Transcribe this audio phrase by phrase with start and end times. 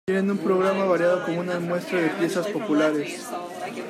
[0.07, 3.23] Quieren un programa variado como una muestra de piezas populares.